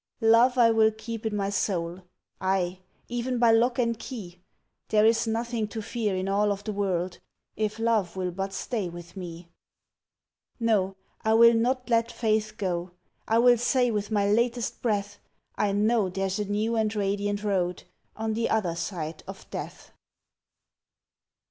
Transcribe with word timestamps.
Love 0.23 0.57
I 0.57 0.71
will 0.71 0.89
keep 0.89 1.27
in 1.27 1.35
my 1.35 1.51
soul 1.51 2.01
Ay! 2.41 2.79
even 3.07 3.37
by 3.37 3.51
lock 3.51 3.77
and 3.77 3.99
key! 3.99 4.39
There 4.89 5.05
is 5.05 5.27
nothing 5.27 5.67
to 5.67 5.81
fear 5.83 6.15
in 6.15 6.27
all 6.27 6.51
of 6.51 6.63
the 6.63 6.73
world 6.73 7.19
If 7.55 7.77
Love 7.77 8.15
will 8.15 8.31
but 8.31 8.51
stay 8.51 8.89
with 8.89 9.15
me. 9.15 9.49
No, 10.59 10.95
I 11.23 11.35
will 11.35 11.53
not 11.53 11.87
let 11.87 12.11
Faith 12.11 12.57
go! 12.57 12.89
I 13.27 13.37
will 13.37 13.59
say 13.59 13.91
with 13.91 14.09
my 14.09 14.27
latest 14.27 14.81
breath 14.81 15.19
I 15.55 15.71
know 15.71 16.09
there's 16.09 16.39
a 16.39 16.45
new 16.45 16.75
and 16.75 16.95
radiant 16.95 17.43
road 17.43 17.83
On 18.15 18.33
the 18.33 18.49
other 18.49 18.75
side 18.75 19.21
of 19.27 19.47
Death. 19.51 19.91